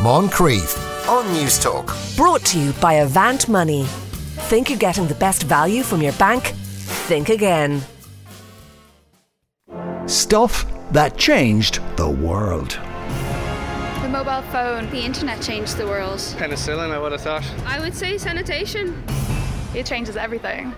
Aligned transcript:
Moncrieff 0.00 0.78
on 1.10 1.30
News 1.34 1.58
Talk. 1.58 1.94
Brought 2.16 2.42
to 2.46 2.58
you 2.58 2.72
by 2.80 2.94
Avant 2.94 3.46
Money. 3.50 3.84
Think 4.48 4.70
you're 4.70 4.78
getting 4.78 5.06
the 5.06 5.14
best 5.16 5.42
value 5.42 5.82
from 5.82 6.00
your 6.00 6.14
bank? 6.14 6.54
Think 7.06 7.28
again. 7.28 7.82
Stuff 10.06 10.64
that 10.92 11.18
changed 11.18 11.80
the 11.98 12.08
world. 12.08 12.80
The 14.00 14.08
mobile 14.08 14.40
phone, 14.50 14.88
the 14.88 15.04
internet 15.04 15.42
changed 15.42 15.76
the 15.76 15.86
world. 15.86 16.18
Penicillin, 16.18 16.90
I 16.90 16.98
would 16.98 17.12
have 17.12 17.20
thought. 17.20 17.44
I 17.66 17.78
would 17.78 17.94
say 17.94 18.16
sanitation. 18.16 19.04
It 19.74 19.84
changes 19.84 20.16
everything. 20.16 20.74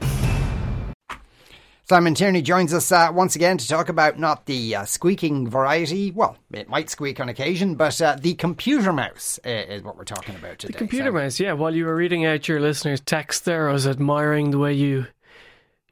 Simon 1.92 2.14
Tierney 2.14 2.40
joins 2.40 2.72
us 2.72 2.90
uh, 2.90 3.10
once 3.12 3.36
again 3.36 3.58
to 3.58 3.68
talk 3.68 3.90
about 3.90 4.18
not 4.18 4.46
the 4.46 4.76
uh, 4.76 4.84
squeaking 4.86 5.46
variety. 5.46 6.10
Well, 6.10 6.38
it 6.50 6.66
might 6.66 6.88
squeak 6.88 7.20
on 7.20 7.28
occasion, 7.28 7.74
but 7.74 8.00
uh, 8.00 8.16
the 8.18 8.32
computer 8.32 8.94
mouse 8.94 9.38
uh, 9.44 9.50
is 9.50 9.82
what 9.82 9.98
we're 9.98 10.04
talking 10.06 10.34
about 10.34 10.58
today. 10.58 10.72
The 10.72 10.78
computer 10.78 11.10
So- 11.10 11.12
mouse, 11.12 11.38
yeah. 11.38 11.52
While 11.52 11.74
you 11.74 11.84
were 11.84 11.94
reading 11.94 12.24
out 12.24 12.48
your 12.48 12.60
listeners' 12.60 13.00
text 13.02 13.44
there, 13.44 13.68
I 13.68 13.74
was 13.74 13.86
admiring 13.86 14.52
the 14.52 14.58
way 14.58 14.72
you 14.72 15.04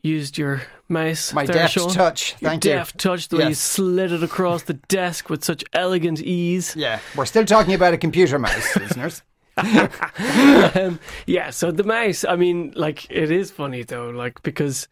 used 0.01 0.39
your 0.39 0.63
mouse. 0.89 1.35
My 1.35 1.45
there, 1.45 1.57
deft 1.57 1.75
Sean. 1.75 1.91
touch, 1.91 2.35
Your 2.41 2.49
thank 2.53 2.65
you. 2.65 2.71
deft 2.73 2.97
touch, 2.97 3.29
the 3.29 3.37
way 3.37 3.49
you 3.49 3.55
slid 3.55 4.11
it 4.11 4.23
across 4.23 4.63
the 4.63 4.73
desk 4.89 5.29
with 5.29 5.45
such 5.45 5.63
elegant 5.75 6.23
ease. 6.23 6.75
Yeah, 6.77 7.01
we're 7.15 7.27
still 7.27 7.45
talking 7.45 7.75
about 7.75 7.93
a 7.93 7.99
computer 7.99 8.39
mouse, 8.39 8.75
listeners. 8.77 9.23
um, 9.59 10.99
yeah, 11.27 11.51
so 11.51 11.71
the 11.71 11.85
mouse, 11.85 12.25
I 12.25 12.37
mean, 12.37 12.73
like, 12.75 13.05
it 13.11 13.31
is 13.31 13.51
funny 13.51 13.83
though, 13.83 14.09
like, 14.09 14.43
because, 14.43 14.89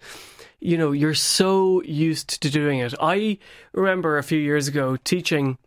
you 0.61 0.77
know, 0.77 0.93
you're 0.93 1.15
so 1.15 1.83
used 1.83 2.41
to 2.43 2.51
doing 2.51 2.81
it. 2.81 2.95
I 3.01 3.39
remember 3.73 4.19
a 4.19 4.23
few 4.23 4.39
years 4.39 4.69
ago 4.69 4.97
teaching 4.97 5.59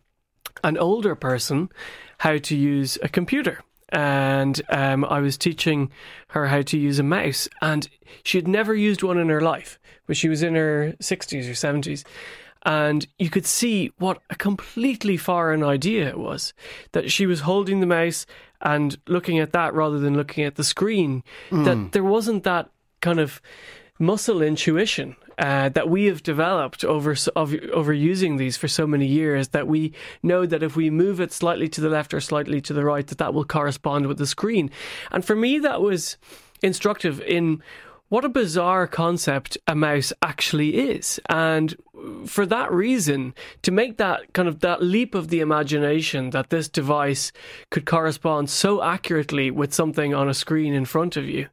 an 0.62 0.76
older 0.78 1.14
person 1.14 1.70
how 2.18 2.38
to 2.38 2.56
use 2.56 2.98
a 3.02 3.08
computer. 3.08 3.62
And 3.88 4.60
um, 4.70 5.04
I 5.04 5.20
was 5.20 5.36
teaching 5.36 5.90
her 6.28 6.46
how 6.46 6.62
to 6.62 6.78
use 6.78 6.98
a 6.98 7.02
mouse, 7.02 7.46
and 7.60 7.88
she 8.22 8.38
had 8.38 8.48
never 8.48 8.74
used 8.74 9.02
one 9.02 9.18
in 9.18 9.28
her 9.28 9.42
life, 9.42 9.78
but 10.06 10.16
she 10.16 10.30
was 10.30 10.42
in 10.42 10.54
her 10.54 10.94
60s 11.02 11.46
or 11.46 11.52
70s. 11.52 12.04
And 12.64 13.06
you 13.18 13.28
could 13.28 13.44
see 13.44 13.92
what 13.98 14.22
a 14.30 14.34
completely 14.34 15.16
foreign 15.16 15.62
idea 15.62 16.08
it 16.08 16.18
was 16.18 16.54
that 16.92 17.10
she 17.10 17.26
was 17.26 17.40
holding 17.40 17.80
the 17.80 17.86
mouse 17.86 18.24
and 18.60 18.96
looking 19.08 19.40
at 19.40 19.52
that 19.52 19.74
rather 19.74 19.98
than 19.98 20.16
looking 20.16 20.44
at 20.44 20.54
the 20.54 20.64
screen. 20.64 21.24
That 21.64 21.92
there 21.92 22.04
wasn't 22.04 22.44
that 22.44 22.70
kind 23.00 23.18
of 23.18 23.42
muscle 23.98 24.42
intuition 24.42 25.16
uh, 25.38 25.68
that 25.70 25.88
we 25.88 26.06
have 26.06 26.22
developed 26.22 26.84
over 26.84 27.14
of, 27.36 27.54
over 27.72 27.92
using 27.92 28.36
these 28.36 28.56
for 28.56 28.68
so 28.68 28.86
many 28.86 29.06
years 29.06 29.48
that 29.48 29.66
we 29.66 29.92
know 30.22 30.46
that 30.46 30.62
if 30.62 30.76
we 30.76 30.90
move 30.90 31.20
it 31.20 31.32
slightly 31.32 31.68
to 31.68 31.80
the 31.80 31.88
left 31.88 32.12
or 32.12 32.20
slightly 32.20 32.60
to 32.60 32.72
the 32.72 32.84
right 32.84 33.06
that 33.06 33.18
that 33.18 33.34
will 33.34 33.44
correspond 33.44 34.06
with 34.06 34.18
the 34.18 34.26
screen. 34.26 34.70
And 35.10 35.24
for 35.24 35.36
me 35.36 35.58
that 35.60 35.80
was 35.80 36.16
instructive 36.62 37.20
in 37.20 37.62
what 38.08 38.26
a 38.26 38.28
bizarre 38.28 38.86
concept 38.86 39.56
a 39.66 39.74
mouse 39.74 40.12
actually 40.20 40.90
is. 40.90 41.18
And 41.30 41.74
for 42.26 42.46
that 42.46 42.70
reason 42.72 43.34
to 43.62 43.70
make 43.70 43.96
that 43.96 44.32
kind 44.32 44.48
of 44.48 44.60
that 44.60 44.82
leap 44.82 45.14
of 45.14 45.28
the 45.28 45.40
imagination 45.40 46.30
that 46.30 46.50
this 46.50 46.68
device 46.68 47.32
could 47.70 47.86
correspond 47.86 48.50
so 48.50 48.82
accurately 48.82 49.50
with 49.50 49.72
something 49.72 50.14
on 50.14 50.28
a 50.28 50.34
screen 50.34 50.74
in 50.74 50.84
front 50.84 51.16
of 51.16 51.28
you 51.28 51.48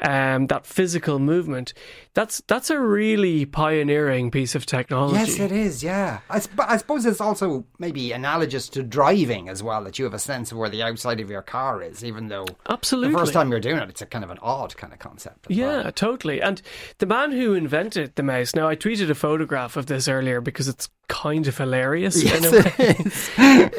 um, 0.00 0.48
that 0.48 0.66
physical 0.66 1.18
movement 1.18 1.72
that's 2.14 2.42
that's 2.46 2.70
a 2.70 2.78
really 2.78 3.44
pioneering 3.44 4.30
piece 4.30 4.54
of 4.54 4.66
technology 4.66 5.14
Yes, 5.14 5.38
it 5.38 5.52
is. 5.52 5.82
Yeah, 5.82 6.20
I, 6.28 6.38
sp- 6.38 6.66
I 6.66 6.76
suppose 6.76 7.06
it's 7.06 7.20
also 7.20 7.64
maybe 7.78 8.12
analogous 8.12 8.68
to 8.70 8.82
driving 8.82 9.48
as 9.48 9.62
well. 9.62 9.82
That 9.84 9.98
you 9.98 10.04
have 10.04 10.14
a 10.14 10.18
sense 10.18 10.52
of 10.52 10.58
where 10.58 10.68
the 10.68 10.82
outside 10.82 11.20
of 11.20 11.30
your 11.30 11.42
car 11.42 11.82
is, 11.82 12.04
even 12.04 12.28
though 12.28 12.46
Absolutely. 12.68 13.12
the 13.12 13.18
first 13.18 13.32
time 13.32 13.50
you're 13.50 13.60
doing 13.60 13.78
it, 13.78 13.88
it's 13.88 14.02
a 14.02 14.06
kind 14.06 14.24
of 14.24 14.30
an 14.30 14.38
odd 14.42 14.76
kind 14.76 14.92
of 14.92 14.98
concept. 14.98 15.46
Yeah, 15.48 15.82
well. 15.82 15.92
totally. 15.92 16.40
And 16.40 16.62
the 16.98 17.06
man 17.06 17.32
who 17.32 17.54
invented 17.54 18.14
the 18.16 18.22
mouse, 18.22 18.54
now 18.54 18.68
I 18.68 18.76
tweeted 18.76 19.10
a 19.10 19.14
photograph 19.14 19.76
of 19.76 19.83
this 19.86 20.08
earlier 20.08 20.40
because 20.40 20.68
it's 20.68 20.88
kind 21.08 21.46
of 21.46 21.56
hilarious. 21.56 22.20
in 22.20 22.28
Yes, 22.28 22.44
a 22.46 22.50
way. 22.50 22.72
it 22.78 23.06
is. 23.06 23.30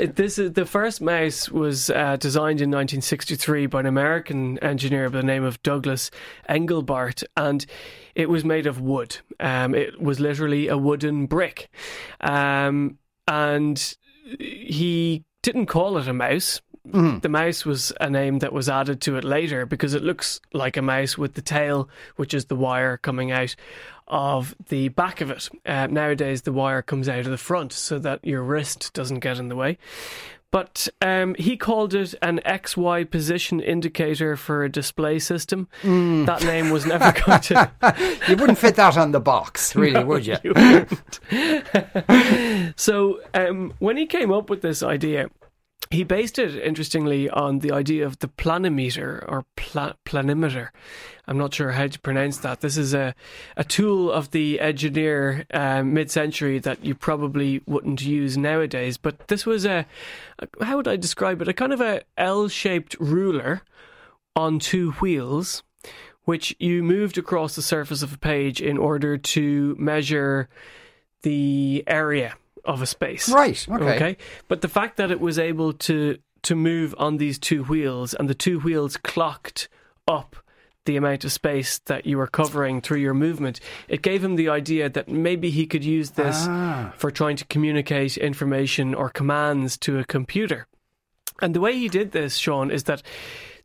This 0.16 0.38
is 0.40 0.54
the 0.54 0.66
first 0.66 1.02
mouse 1.02 1.50
was 1.50 1.90
uh, 1.90 2.18
designed 2.18 2.62
in 2.62 2.70
1963 2.70 3.66
by 3.68 3.80
an 3.82 3.86
American 3.86 4.60
engineer 4.60 5.10
by 5.10 5.18
the 5.20 5.26
name 5.26 5.44
of 5.44 5.62
Douglas 5.64 6.12
Engelbart, 6.50 7.24
and 7.36 7.66
it 8.14 8.30
was 8.30 8.44
made 8.46 8.68
of 8.68 8.80
wood. 8.82 9.18
Um, 9.40 9.74
it 9.76 10.02
was 10.02 10.20
literally 10.20 10.68
a 10.68 10.78
wooden 10.78 11.26
brick, 11.26 11.70
um, 12.22 12.98
and 13.28 13.96
he 14.40 15.24
didn't 15.44 15.68
call 15.68 15.98
it 15.98 16.08
a 16.08 16.14
mouse. 16.14 16.62
The 16.92 17.30
mouse 17.30 17.66
was 17.66 17.92
a 18.00 18.10
name 18.10 18.40
that 18.40 18.54
was 18.54 18.70
added 18.70 19.02
to 19.02 19.18
it 19.18 19.24
later 19.24 19.66
because 19.66 19.94
it 19.94 20.04
looks 20.04 20.40
like 20.54 20.78
a 20.78 20.82
mouse 20.82 21.18
with 21.18 21.34
the 21.34 21.42
tail, 21.42 21.90
which 22.16 22.34
is 22.34 22.46
the 22.46 22.56
wire 22.56 22.98
coming 22.98 23.32
out 23.32 23.56
of 24.08 24.56
the 24.70 24.90
back 24.90 25.22
of 25.22 25.32
it. 25.32 25.50
Uh, 25.66 25.88
nowadays, 25.88 26.44
the 26.44 26.54
wire 26.54 26.82
comes 26.82 27.10
out 27.10 27.20
of 27.20 27.32
the 27.32 27.38
front 27.38 27.74
so 27.74 27.98
that 28.00 28.24
your 28.24 28.44
wrist 28.44 28.94
doesn't 28.94 29.20
get 29.20 29.40
in 29.40 29.50
the 29.50 29.56
way. 29.56 29.78
But 30.52 30.88
um, 31.02 31.36
he 31.36 31.58
called 31.58 31.94
it 31.94 32.16
an 32.22 32.40
XY 32.46 33.12
position 33.12 33.60
indicator 33.60 34.38
for 34.38 34.64
a 34.64 34.70
display 34.70 35.20
system. 35.20 35.68
That 35.84 36.44
name 36.46 36.70
was 36.70 36.86
never 36.86 37.12
going 37.12 37.42
to. 37.42 37.72
you 38.30 38.38
wouldn't 38.38 38.58
fit 38.58 38.76
that 38.76 38.96
on 38.96 39.12
the 39.12 39.20
box, 39.20 39.76
really, 39.76 40.02
would 40.02 40.26
you? 40.26 40.38
wouldn't. 40.46 41.20
so 42.80 43.20
um, 43.34 43.74
when 43.80 43.98
he 43.98 44.06
came 44.06 44.32
up 44.32 44.50
with 44.50 44.62
this 44.62 44.82
idea, 44.82 45.30
he 45.92 46.04
based 46.04 46.40
it 46.40 46.56
interestingly 46.56 47.30
on 47.30 47.60
the 47.60 47.72
idea 47.72 48.06
of 48.06 48.20
the 48.20 48.28
planimeter 48.28 49.24
or 49.28 49.46
pla- 49.56 49.94
planimeter. 50.06 50.70
I'm 51.28 51.38
not 51.38 51.54
sure 51.54 51.72
how 51.72 51.88
to 51.88 52.00
pronounce 52.00 52.38
that. 52.40 52.62
This 52.62 52.78
is 52.78 52.94
a, 52.94 53.14
a 53.56 53.64
tool 53.64 54.12
of 54.12 54.32
the 54.32 54.60
engineer 54.60 55.46
um, 55.54 55.94
mid 55.94 56.10
century 56.10 56.60
that 56.60 56.84
you 56.84 56.96
probably 56.96 57.62
wouldn't 57.66 58.02
use 58.02 58.38
nowadays. 58.38 58.98
But 58.98 59.28
this 59.28 59.46
was 59.46 59.66
a, 59.66 59.86
a, 60.40 60.66
how 60.66 60.78
would 60.78 60.88
I 60.88 60.96
describe 60.96 61.42
it? 61.42 61.48
A 61.48 61.54
kind 61.54 61.74
of 61.74 61.82
a 61.82 62.02
L 62.18 62.48
shaped 62.48 62.96
ruler 63.00 63.62
on 64.36 64.60
two 64.60 64.92
wheels, 64.94 65.64
which 66.24 66.56
you 66.60 66.84
moved 66.84 67.18
across 67.18 67.56
the 67.56 67.62
surface 67.62 68.02
of 68.02 68.14
a 68.14 68.18
page 68.18 68.62
in 68.62 68.78
order 68.78 69.18
to 69.18 69.76
measure 69.78 70.50
the 71.22 71.84
area 71.88 72.36
of 72.66 72.82
a 72.82 72.86
space. 72.86 73.30
Right, 73.30 73.66
okay. 73.70 74.18
But 74.48 74.62
the 74.62 74.68
fact 74.68 74.98
that 74.98 75.12
it 75.12 75.20
was 75.20 75.38
able 75.40 75.74
to 75.74 76.18
to 76.44 76.56
move 76.56 76.94
on 77.00 77.18
these 77.18 77.40
two 77.40 77.64
wheels 77.64 78.14
and 78.14 78.30
the 78.30 78.36
two 78.36 78.60
wheels 78.60 78.98
clocked 78.98 79.68
up 80.08 80.36
the 80.86 80.96
amount 80.96 81.26
of 81.26 81.32
space 81.32 81.80
that 81.88 82.06
you 82.06 82.16
were 82.16 82.28
covering 82.28 82.80
through 82.80 83.00
your 83.00 83.16
movement, 83.16 83.60
it 83.88 84.04
gave 84.04 84.24
him 84.24 84.36
the 84.36 84.48
idea 84.48 84.88
that 84.88 85.08
maybe 85.10 85.50
he 85.50 85.66
could 85.66 85.84
use 85.84 86.12
this 86.12 86.46
Ah. 86.48 86.94
for 86.98 87.10
trying 87.10 87.36
to 87.38 87.46
communicate 87.46 88.18
information 88.18 88.94
or 88.94 89.10
commands 89.10 89.78
to 89.80 89.98
a 89.98 90.04
computer. 90.06 90.68
And 91.42 91.56
the 91.56 91.60
way 91.60 91.76
he 91.76 91.90
did 91.90 92.12
this, 92.12 92.38
Sean, 92.38 92.70
is 92.70 92.84
that 92.84 93.02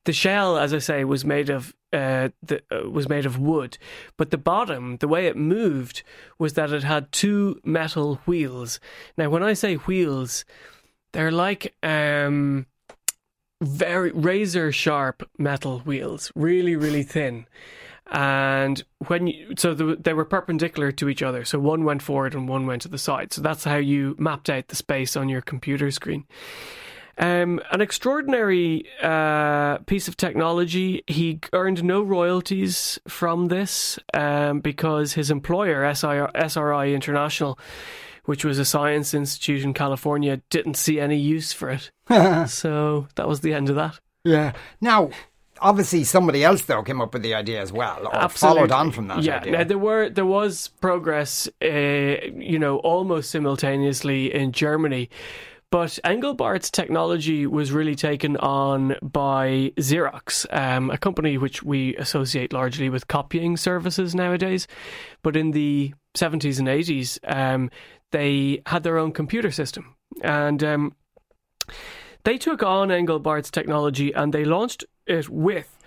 the 0.04 0.12
shell, 0.12 0.56
as 0.56 0.72
I 0.72 0.78
say, 0.78 1.04
was 1.04 1.24
made 1.24 1.50
of 1.50 1.74
uh, 1.92 2.30
the, 2.42 2.62
uh, 2.70 2.88
was 2.88 3.08
made 3.08 3.26
of 3.26 3.38
wood, 3.38 3.76
but 4.16 4.30
the 4.30 4.38
bottom, 4.38 4.96
the 4.98 5.08
way 5.08 5.26
it 5.26 5.36
moved, 5.36 6.02
was 6.38 6.54
that 6.54 6.72
it 6.72 6.84
had 6.84 7.10
two 7.12 7.60
metal 7.64 8.16
wheels. 8.26 8.80
Now, 9.16 9.28
when 9.28 9.42
I 9.42 9.54
say 9.54 9.74
wheels, 9.74 10.44
they're 11.12 11.32
like 11.32 11.74
um, 11.82 12.66
very 13.60 14.12
razor 14.12 14.72
sharp 14.72 15.28
metal 15.36 15.80
wheels, 15.80 16.32
really, 16.34 16.76
really 16.76 17.02
thin. 17.02 17.46
And 18.12 18.82
when 19.06 19.28
you, 19.28 19.54
so 19.56 19.72
the, 19.72 19.96
they 19.96 20.12
were 20.12 20.24
perpendicular 20.24 20.90
to 20.92 21.08
each 21.08 21.22
other, 21.22 21.44
so 21.44 21.58
one 21.58 21.84
went 21.84 22.02
forward 22.02 22.34
and 22.34 22.48
one 22.48 22.66
went 22.66 22.82
to 22.82 22.88
the 22.88 22.98
side. 22.98 23.32
So 23.32 23.40
that's 23.40 23.64
how 23.64 23.76
you 23.76 24.16
mapped 24.18 24.50
out 24.50 24.68
the 24.68 24.76
space 24.76 25.16
on 25.16 25.28
your 25.28 25.40
computer 25.40 25.90
screen. 25.90 26.24
Um, 27.20 27.60
an 27.70 27.82
extraordinary 27.82 28.86
uh, 29.02 29.76
piece 29.86 30.08
of 30.08 30.16
technology. 30.16 31.04
He 31.06 31.38
earned 31.52 31.84
no 31.84 32.00
royalties 32.02 32.98
from 33.06 33.48
this 33.48 33.98
um, 34.14 34.60
because 34.60 35.12
his 35.12 35.30
employer, 35.30 35.94
SI- 35.94 36.26
SRI 36.34 36.94
International, 36.94 37.58
which 38.24 38.42
was 38.44 38.58
a 38.58 38.64
science 38.64 39.12
institute 39.12 39.62
in 39.64 39.74
California, 39.74 40.40
didn't 40.48 40.74
see 40.78 40.98
any 40.98 41.18
use 41.18 41.52
for 41.52 41.68
it. 41.68 41.90
so 42.48 43.06
that 43.16 43.28
was 43.28 43.40
the 43.40 43.52
end 43.52 43.68
of 43.68 43.76
that. 43.76 44.00
Yeah. 44.24 44.52
Now, 44.80 45.10
obviously, 45.60 46.04
somebody 46.04 46.42
else 46.42 46.62
though 46.62 46.82
came 46.82 47.02
up 47.02 47.12
with 47.12 47.22
the 47.22 47.34
idea 47.34 47.60
as 47.60 47.70
well, 47.70 48.06
or 48.06 48.16
Absolutely. 48.16 48.60
followed 48.60 48.72
on 48.72 48.92
from 48.92 49.08
that 49.08 49.22
Yeah, 49.22 49.40
idea. 49.40 49.52
now 49.52 49.64
there 49.64 49.78
were 49.78 50.08
there 50.08 50.24
was 50.26 50.68
progress, 50.80 51.48
uh, 51.62 51.66
you 52.34 52.58
know, 52.58 52.78
almost 52.78 53.30
simultaneously 53.30 54.32
in 54.34 54.52
Germany. 54.52 55.10
But 55.70 56.00
Engelbart's 56.02 56.68
technology 56.68 57.46
was 57.46 57.70
really 57.70 57.94
taken 57.94 58.36
on 58.38 58.96
by 59.02 59.72
Xerox, 59.76 60.44
um, 60.52 60.90
a 60.90 60.98
company 60.98 61.38
which 61.38 61.62
we 61.62 61.94
associate 61.96 62.52
largely 62.52 62.88
with 62.88 63.06
copying 63.06 63.56
services 63.56 64.12
nowadays. 64.12 64.66
But 65.22 65.36
in 65.36 65.52
the 65.52 65.94
70s 66.16 66.58
and 66.58 66.66
80s, 66.66 67.18
um, 67.24 67.70
they 68.10 68.62
had 68.66 68.82
their 68.82 68.98
own 68.98 69.12
computer 69.12 69.52
system. 69.52 69.94
And 70.22 70.64
um, 70.64 70.96
they 72.24 72.36
took 72.36 72.64
on 72.64 72.90
Engelbart's 72.90 73.50
technology 73.50 74.12
and 74.12 74.32
they 74.32 74.44
launched 74.44 74.84
it 75.06 75.28
with 75.28 75.78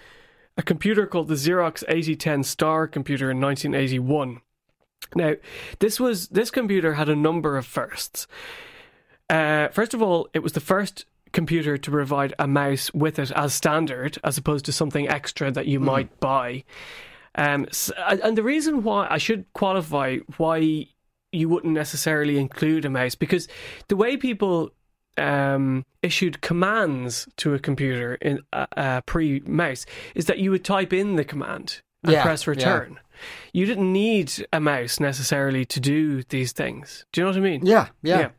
a 0.57 0.63
computer 0.63 1.05
called 1.05 1.27
the 1.27 1.35
Xerox 1.35 1.83
8010 1.89 2.43
Star 2.43 2.87
computer 2.87 3.29
in 3.29 3.41
1981. 3.41 4.39
Now, 5.15 5.33
this 5.79 5.99
was 5.99 6.29
this 6.29 6.49
computer 6.49 6.93
had 6.93 7.09
a 7.09 7.15
number 7.15 7.57
of 7.57 7.65
firsts. 7.65 8.27
Uh, 9.29 9.69
first 9.69 9.93
of 9.93 10.01
all, 10.01 10.27
it 10.33 10.39
was 10.39 10.53
the 10.53 10.59
first 10.59 11.05
computer 11.31 11.77
to 11.77 11.91
provide 11.91 12.33
a 12.37 12.47
mouse 12.47 12.93
with 12.93 13.17
it 13.19 13.31
as 13.31 13.53
standard, 13.53 14.17
as 14.23 14.37
opposed 14.37 14.65
to 14.65 14.71
something 14.71 15.09
extra 15.09 15.51
that 15.51 15.67
you 15.67 15.79
might 15.79 16.19
buy. 16.19 16.63
Um, 17.35 17.65
s 17.69 17.91
and 17.97 18.37
the 18.37 18.43
reason 18.43 18.83
why 18.83 19.07
I 19.09 19.17
should 19.17 19.45
qualify 19.53 20.17
why 20.37 20.87
you 21.31 21.49
wouldn't 21.49 21.73
necessarily 21.73 22.37
include 22.37 22.85
a 22.85 22.89
mouse 22.91 23.15
because 23.15 23.47
the 23.87 23.95
way 23.95 24.17
people 24.17 24.69
um, 25.17 25.83
issued 26.03 26.41
commands 26.41 27.27
to 27.37 27.55
a 27.55 27.59
computer 27.59 28.15
in 28.15 28.39
a, 28.53 28.67
a 28.77 29.01
pre 29.05 29.39
mouse 29.41 29.85
is 30.15 30.25
that 30.25 30.37
you 30.37 30.51
would 30.51 30.63
type 30.63 30.93
in 30.93 31.15
the 31.15 31.25
command 31.25 31.81
and 32.03 32.13
Yeah, 32.13 32.21
press 32.21 32.45
return. 32.45 32.99
You 33.51 33.65
didn't 33.65 33.91
need 33.91 34.33
a 34.51 34.59
mouse 34.59 34.99
necessarily 34.99 35.65
to 35.65 35.79
do 35.79 36.23
these 36.23 36.51
things. 36.51 37.05
Do 37.11 37.21
you 37.21 37.25
know 37.25 37.31
what 37.31 37.37
I 37.37 37.41
mean? 37.41 37.65
Yeah, 37.65 37.87
yeah. 38.01 38.29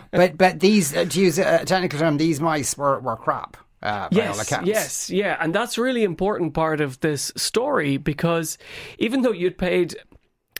but 0.10 0.36
but 0.38 0.60
these, 0.60 0.94
uh, 0.96 1.04
to 1.04 1.20
use 1.20 1.38
a 1.38 1.64
technical 1.64 1.98
term, 1.98 2.16
these 2.18 2.40
mice 2.40 2.76
were, 2.76 2.98
were 3.00 3.16
crap. 3.16 3.56
Uh, 3.82 3.88
by 3.88 4.20
all 4.20 4.36
Yes, 4.36 4.42
accounts. 4.42 4.68
yes, 4.68 5.10
yeah, 5.10 5.38
and 5.40 5.54
that's 5.54 5.78
really 5.78 6.04
important 6.04 6.52
part 6.52 6.82
of 6.82 7.00
this 7.00 7.32
story 7.36 7.96
because 7.96 8.58
even 8.98 9.22
though 9.22 9.32
you'd 9.32 9.56
paid 9.56 9.96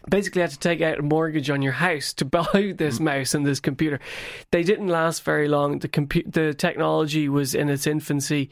basically 0.09 0.41
had 0.43 0.51
to 0.51 0.59
take 0.59 0.81
out 0.81 0.99
a 0.99 1.03
mortgage 1.03 1.51
on 1.51 1.63
your 1.63 1.73
house 1.75 2.13
to 2.15 2.25
buy 2.39 2.73
this 2.77 2.99
Mm. 2.99 3.03
mouse 3.03 3.35
and 3.35 3.47
this 3.47 3.61
computer. 3.61 4.01
They 4.51 4.63
didn't 4.63 4.89
last 4.89 5.23
very 5.25 5.49
long. 5.49 5.79
The 5.81 5.89
compu- 5.89 6.31
the 6.31 6.55
technology 6.55 7.29
was 7.29 7.55
in 7.55 7.69
its 7.69 7.87
infancy 7.87 8.51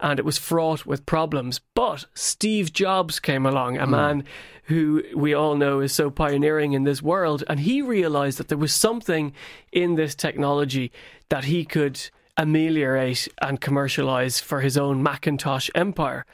and 0.00 0.18
it 0.18 0.24
was 0.24 0.38
fraught 0.38 0.86
with 0.86 1.04
problems. 1.06 1.60
But 1.74 2.06
Steve 2.14 2.72
Jobs 2.72 3.20
came 3.20 3.44
along, 3.46 3.76
Mm. 3.76 3.82
a 3.82 3.86
man 3.86 4.24
who 4.64 5.02
we 5.14 5.32
all 5.34 5.54
know 5.54 5.80
is 5.80 5.92
so 5.92 6.10
pioneering 6.10 6.72
in 6.72 6.82
this 6.84 7.00
world, 7.02 7.44
and 7.48 7.60
he 7.60 7.82
realized 7.82 8.38
that 8.38 8.48
there 8.48 8.58
was 8.58 8.74
something 8.74 9.32
in 9.72 9.94
this 9.94 10.14
technology 10.14 10.90
that 11.28 11.44
he 11.44 11.64
could 11.64 12.00
ameliorate 12.36 13.28
and 13.40 13.60
commercialize 13.60 14.40
for 14.40 14.60
his 14.60 14.76
own 14.76 15.02
Macintosh 15.02 15.70
empire. 15.74 16.24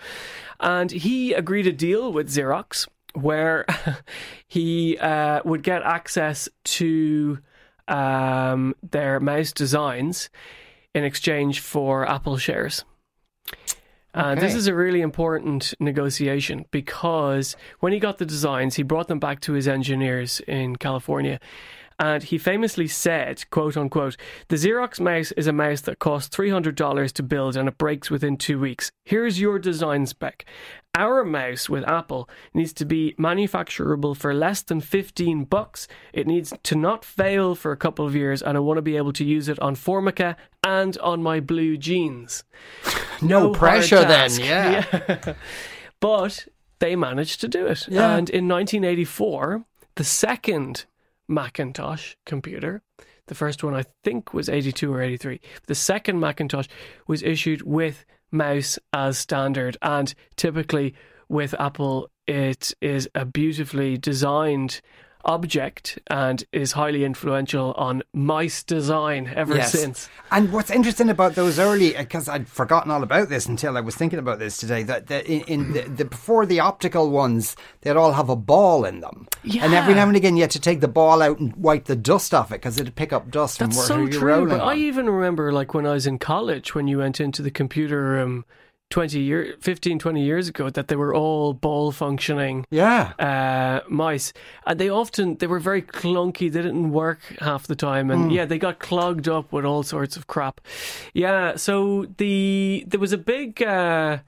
And 0.60 0.90
he 0.90 1.32
agreed 1.32 1.66
a 1.66 1.72
deal 1.72 2.12
with 2.12 2.28
Xerox 2.28 2.86
where 3.14 3.66
he 4.48 4.98
uh, 4.98 5.40
would 5.44 5.62
get 5.62 5.82
access 5.82 6.48
to 6.64 7.38
um, 7.88 8.74
their 8.82 9.20
mouse 9.20 9.52
designs 9.52 10.30
in 10.94 11.04
exchange 11.04 11.60
for 11.60 12.08
Apple 12.08 12.36
shares. 12.36 12.84
And 14.14 14.40
this 14.40 14.54
is 14.54 14.66
a 14.66 14.74
really 14.74 15.00
important 15.00 15.72
negotiation 15.80 16.66
because 16.70 17.56
when 17.80 17.94
he 17.94 17.98
got 17.98 18.18
the 18.18 18.26
designs, 18.26 18.74
he 18.74 18.82
brought 18.82 19.08
them 19.08 19.18
back 19.18 19.40
to 19.40 19.54
his 19.54 19.66
engineers 19.66 20.40
in 20.46 20.76
California. 20.76 21.40
And 22.02 22.24
he 22.24 22.36
famously 22.36 22.88
said, 22.88 23.48
quote 23.50 23.76
unquote, 23.76 24.16
the 24.48 24.56
Xerox 24.56 24.98
mouse 24.98 25.30
is 25.32 25.46
a 25.46 25.52
mouse 25.52 25.82
that 25.82 26.00
costs 26.00 26.36
$300 26.36 27.12
to 27.12 27.22
build 27.22 27.56
and 27.56 27.68
it 27.68 27.78
breaks 27.78 28.10
within 28.10 28.36
two 28.36 28.58
weeks. 28.58 28.90
Here's 29.04 29.38
your 29.38 29.60
design 29.60 30.06
spec. 30.06 30.44
Our 30.96 31.22
mouse 31.24 31.70
with 31.70 31.88
Apple 31.88 32.28
needs 32.52 32.72
to 32.72 32.84
be 32.84 33.14
manufacturable 33.20 34.16
for 34.16 34.34
less 34.34 34.62
than 34.62 34.80
15 34.80 35.44
bucks. 35.44 35.86
It 36.12 36.26
needs 36.26 36.52
to 36.64 36.74
not 36.74 37.04
fail 37.04 37.54
for 37.54 37.70
a 37.70 37.76
couple 37.76 38.04
of 38.04 38.16
years 38.16 38.42
and 38.42 38.56
I 38.56 38.60
want 38.60 38.78
to 38.78 38.82
be 38.82 38.96
able 38.96 39.12
to 39.12 39.24
use 39.24 39.48
it 39.48 39.60
on 39.60 39.76
Formica 39.76 40.36
and 40.64 40.98
on 40.98 41.22
my 41.22 41.38
blue 41.38 41.76
jeans. 41.76 42.42
No 43.24 43.54
hard 43.54 43.58
pressure 43.58 44.00
then, 44.00 44.30
task. 44.30 44.40
yeah. 44.42 45.34
but 46.00 46.48
they 46.80 46.96
managed 46.96 47.40
to 47.42 47.46
do 47.46 47.66
it. 47.66 47.86
Yeah. 47.86 48.16
And 48.16 48.28
in 48.28 48.48
1984, 48.48 49.64
the 49.94 50.02
second 50.02 50.86
Macintosh 51.28 52.14
computer, 52.26 52.82
the 53.26 53.34
first 53.34 53.62
one 53.62 53.74
I 53.74 53.84
think 54.04 54.34
was 54.34 54.48
82 54.48 54.92
or 54.92 55.02
83, 55.02 55.40
the 55.66 55.74
second 55.74 56.20
Macintosh 56.20 56.66
was 57.06 57.22
issued 57.22 57.62
with 57.62 58.04
mouse 58.30 58.78
as 58.92 59.18
standard. 59.18 59.76
And 59.82 60.12
typically 60.36 60.94
with 61.28 61.54
Apple, 61.58 62.10
it 62.26 62.72
is 62.80 63.08
a 63.14 63.24
beautifully 63.24 63.96
designed 63.96 64.80
object 65.24 65.98
and 66.08 66.44
is 66.52 66.72
highly 66.72 67.04
influential 67.04 67.72
on 67.72 68.02
mice 68.12 68.62
design 68.62 69.32
ever 69.34 69.56
Yes. 69.56 69.72
since. 69.72 70.08
And 70.30 70.52
what's 70.52 70.70
interesting 70.70 71.08
about 71.10 71.34
those 71.34 71.58
early, 71.58 71.92
because 71.92 72.28
I'd 72.28 72.48
forgotten 72.48 72.90
all 72.90 73.02
about 73.02 73.28
this 73.28 73.46
until 73.46 73.76
I 73.76 73.80
was 73.80 73.94
thinking 73.94 74.18
about 74.18 74.38
this 74.38 74.56
today, 74.56 74.82
that 74.84 75.06
the, 75.08 75.24
in, 75.30 75.42
in 75.42 75.72
the, 75.72 75.82
the 75.82 76.04
before 76.04 76.46
the 76.46 76.60
optical 76.60 77.10
ones, 77.10 77.56
they'd 77.82 77.96
all 77.96 78.12
have 78.12 78.28
a 78.28 78.36
ball 78.36 78.84
in 78.84 79.00
them, 79.00 79.28
and 79.44 79.74
every 79.74 79.94
now 79.94 80.06
and 80.08 80.16
again 80.16 80.36
you 80.36 80.42
had 80.42 80.50
to 80.52 80.60
take 80.60 80.80
the 80.80 80.88
ball 80.88 81.22
out 81.22 81.38
and 81.38 81.54
wipe 81.56 81.84
the 81.84 81.96
dust 81.96 82.32
off 82.34 82.50
it 82.50 82.54
because 82.54 82.78
it'd 82.78 82.94
pick 82.94 83.12
up 83.12 83.30
dust 83.30 83.58
That's 83.58 83.76
from 83.76 83.86
so 83.86 83.98
you're 83.98 84.10
true. 84.10 84.28
rolling. 84.28 84.48
But 84.48 84.60
I 84.60 84.74
even 84.76 85.08
remember, 85.08 85.52
like, 85.52 85.74
when 85.74 85.86
I 85.86 85.92
was 85.92 86.06
in 86.06 86.18
college, 86.18 86.74
when 86.74 86.88
you 86.88 86.98
went 86.98 87.20
into 87.20 87.42
the 87.42 87.50
computer 87.50 88.02
room 88.02 88.44
20 88.92 89.18
year, 89.18 89.56
15, 89.60 89.98
20 89.98 90.22
years 90.22 90.48
ago, 90.48 90.68
that 90.68 90.88
they 90.88 90.96
were 90.96 91.14
all 91.14 91.54
ball 91.54 91.92
functioning 91.92 92.66
yeah, 92.70 93.12
uh, 93.18 93.80
mice. 93.88 94.34
And 94.66 94.78
they 94.78 94.90
often, 94.90 95.36
they 95.36 95.46
were 95.46 95.60
very 95.60 95.80
clunky. 95.80 96.52
They 96.52 96.60
didn't 96.60 96.92
work 96.92 97.20
half 97.40 97.66
the 97.66 97.74
time. 97.74 98.10
And 98.10 98.30
yeah, 98.30 98.44
they 98.44 98.58
got 98.58 98.80
clogged 98.80 99.28
up 99.28 99.50
with 99.50 99.64
all 99.64 99.82
sorts 99.82 100.18
of 100.18 100.26
crap. 100.26 100.60
Yeah. 101.14 101.56
So 101.56 102.06
the, 102.18 102.84
there 102.86 103.00
was 103.00 103.14
a 103.14 103.18
big, 103.18 103.62
uh, 103.62 104.18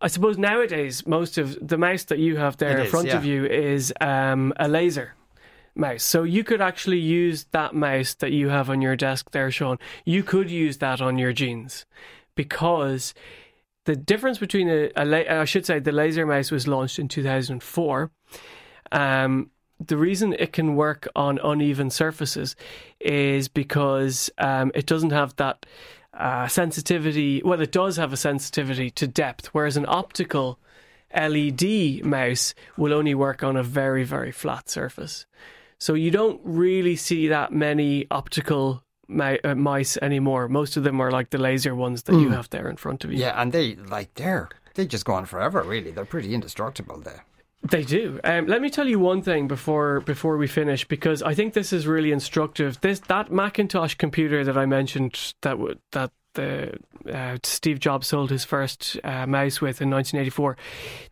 I 0.00 0.08
suppose 0.08 0.36
nowadays, 0.36 1.06
most 1.06 1.38
of 1.38 1.56
the 1.66 1.78
mouse 1.78 2.02
that 2.04 2.18
you 2.18 2.36
have 2.36 2.56
there 2.56 2.78
It 2.78 2.80
in 2.80 2.86
is, 2.86 2.90
front 2.90 3.10
of 3.10 3.24
you 3.24 3.46
is 3.46 3.94
um, 4.00 4.52
a 4.56 4.66
laser 4.66 5.14
mouse. 5.76 6.02
So 6.02 6.24
you 6.24 6.42
could 6.42 6.60
actually 6.60 6.98
use 6.98 7.44
that 7.52 7.76
mouse 7.76 8.14
that 8.14 8.32
you 8.32 8.48
have 8.48 8.70
on 8.70 8.82
your 8.82 8.96
desk 8.96 9.30
there, 9.30 9.52
Sean. 9.52 9.78
You 10.04 10.24
could 10.24 10.50
use 10.50 10.78
that 10.78 11.00
on 11.00 11.16
your 11.16 11.32
jeans 11.32 11.86
because 12.34 13.14
the 13.84 13.96
difference 13.96 14.38
between 14.38 14.68
a, 14.68 14.90
a 14.96 15.04
la- 15.04 15.40
I 15.40 15.44
should 15.44 15.66
say 15.66 15.78
the 15.78 15.92
laser 15.92 16.26
mouse 16.26 16.50
was 16.50 16.68
launched 16.68 16.98
in 16.98 17.08
2004. 17.08 18.10
Um, 18.92 19.50
the 19.84 19.96
reason 19.96 20.34
it 20.38 20.52
can 20.52 20.76
work 20.76 21.08
on 21.16 21.38
uneven 21.42 21.90
surfaces 21.90 22.54
is 23.00 23.48
because 23.48 24.30
um, 24.38 24.70
it 24.74 24.86
doesn't 24.86 25.10
have 25.10 25.34
that 25.36 25.64
uh, 26.12 26.48
sensitivity. 26.48 27.42
Well, 27.42 27.60
it 27.60 27.72
does 27.72 27.96
have 27.96 28.12
a 28.12 28.16
sensitivity 28.16 28.90
to 28.90 29.06
depth, 29.06 29.46
whereas 29.48 29.76
an 29.76 29.86
optical 29.88 30.58
LED 31.14 32.04
mouse 32.04 32.54
will 32.76 32.92
only 32.92 33.14
work 33.14 33.42
on 33.42 33.56
a 33.56 33.62
very, 33.62 34.04
very 34.04 34.32
flat 34.32 34.68
surface. 34.68 35.26
So 35.78 35.94
you 35.94 36.10
don't 36.10 36.40
really 36.44 36.96
see 36.96 37.28
that 37.28 37.52
many 37.52 38.06
optical 38.10 38.84
uh, 39.18 39.54
mice 39.54 39.96
anymore. 39.98 40.48
Most 40.48 40.76
of 40.76 40.84
them 40.84 41.00
are 41.00 41.10
like 41.10 41.30
the 41.30 41.38
laser 41.38 41.74
ones 41.74 42.04
that 42.04 42.14
you 42.14 42.30
have 42.30 42.48
there 42.50 42.68
in 42.68 42.76
front 42.76 43.04
of 43.04 43.12
you. 43.12 43.18
yeah, 43.18 43.40
and 43.40 43.52
they 43.52 43.76
like 43.76 44.14
they're 44.14 44.48
they 44.74 44.86
just 44.86 45.04
go 45.04 45.14
on 45.14 45.26
forever. 45.26 45.62
Really, 45.62 45.90
they're 45.90 46.04
pretty 46.04 46.34
indestructible. 46.34 47.00
There. 47.00 47.24
They 47.62 47.82
do. 47.82 48.20
Um, 48.24 48.46
let 48.46 48.62
me 48.62 48.70
tell 48.70 48.88
you 48.88 48.98
one 48.98 49.20
thing 49.22 49.46
before 49.46 50.00
before 50.00 50.36
we 50.38 50.46
finish, 50.46 50.86
because 50.88 51.22
I 51.22 51.34
think 51.34 51.52
this 51.52 51.72
is 51.72 51.86
really 51.86 52.12
instructive. 52.12 52.80
This 52.80 53.00
that 53.00 53.30
Macintosh 53.30 53.94
computer 53.94 54.44
that 54.44 54.56
I 54.56 54.66
mentioned 54.66 55.34
that 55.42 55.58
would 55.58 55.78
that 55.92 56.10
the 56.34 56.78
uh, 57.12 57.38
Steve 57.42 57.80
Jobs 57.80 58.08
sold 58.08 58.30
his 58.30 58.44
first 58.44 58.98
uh, 59.04 59.26
mouse 59.26 59.60
with 59.60 59.80
in 59.80 59.90
1984. 59.90 60.56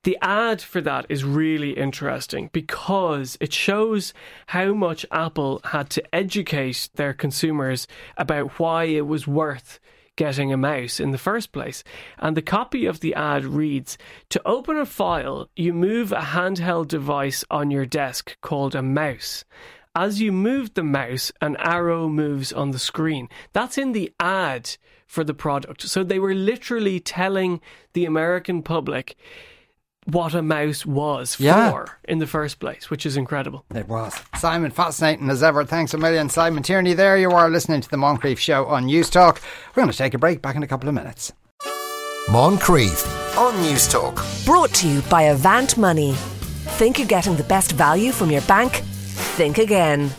The 0.05 0.19
ad 0.21 0.63
for 0.63 0.81
that 0.81 1.07
is 1.09 1.25
really 1.25 1.71
interesting 1.71 2.51
because 2.53 3.37
it 3.41 3.53
shows 3.53 4.13
how 4.49 4.73
much 4.73 5.07
Apple 5.11 5.61
had 5.65 5.91
to 5.91 6.15
educate 6.15 6.89
their 6.95 7.13
consumers 7.13 7.87
about 8.17 8.59
why 8.59 8.85
it 8.85 9.07
was 9.07 9.27
worth 9.27 9.81
getting 10.19 10.53
a 10.53 10.57
mouse 10.57 10.99
in 10.99 11.13
the 11.13 11.17
first 11.17 11.53
place. 11.53 11.85
And 12.19 12.37
the 12.37 12.43
copy 12.43 12.87
of 12.87 13.01
the 13.01 13.15
ad 13.15 13.45
reads 13.45 13.97
To 14.31 14.43
open 14.45 14.77
a 14.77 14.85
file, 14.85 15.49
you 15.57 15.73
move 15.73 16.13
a 16.13 16.21
handheld 16.21 16.89
device 16.89 17.45
on 17.51 17.71
your 17.71 17.87
desk 17.87 18.37
called 18.43 18.75
a 18.75 18.83
mouse. 18.83 19.45
As 20.01 20.21
you 20.21 20.31
move 20.31 20.75
the 20.75 20.85
mouse, 20.85 21.33
an 21.41 21.57
arrow 21.57 22.09
moves 22.09 22.53
on 22.53 22.71
the 22.71 22.79
screen. 22.79 23.29
That's 23.53 23.77
in 23.77 23.91
the 23.91 24.13
ad 24.21 24.77
for 25.09 25.25
the 25.25 25.35
product. 25.35 25.83
So 25.83 26.05
they 26.05 26.21
were 26.21 26.35
literally 26.35 27.01
telling 27.01 27.61
the 27.95 28.05
American 28.05 28.63
public 28.63 29.17
what 30.05 30.35
a 30.35 30.41
mouse 30.41 30.87
was 30.87 31.37
Yeah. 31.41 31.71
for 31.73 31.99
in 32.05 32.19
the 32.19 32.29
first 32.29 32.61
place, 32.61 32.89
which 32.91 33.05
is 33.05 33.17
incredible. 33.17 33.65
It 33.75 33.89
was. 33.89 34.15
Simon, 34.37 34.71
fascinating 34.71 35.29
as 35.31 35.43
ever. 35.43 35.65
Thanks 35.65 35.93
a 35.95 35.99
million, 35.99 36.29
Simon 36.29 36.63
Tierney. 36.63 36.95
There 36.95 37.19
you 37.19 37.33
are 37.33 37.51
listening 37.51 37.81
to 37.81 37.91
the 37.91 37.97
Moncrieff 37.97 38.39
Show 38.39 38.67
on 38.67 38.85
News 38.87 39.11
Talk. 39.11 39.41
We're 39.75 39.83
going 39.83 39.91
to 39.91 39.99
take 39.99 40.15
a 40.15 40.19
break 40.19 40.41
back 40.43 40.55
in 40.55 40.63
a 40.63 40.69
couple 40.69 40.89
of 40.89 40.95
minutes. 40.95 41.33
Moncrieff 42.29 43.37
on 43.37 43.61
News 43.63 43.89
Talk. 43.89 44.25
Brought 44.45 44.73
to 44.75 44.89
you 44.89 45.01
by 45.11 45.23
Avant 45.23 45.77
Money. 45.77 46.13
Think 46.79 46.99
you're 46.99 47.09
getting 47.09 47.35
the 47.35 47.43
best 47.45 47.73
value 47.73 48.13
from 48.13 48.31
your 48.31 48.43
bank? 48.43 48.83
Think 49.19 49.59
again. 49.59 50.11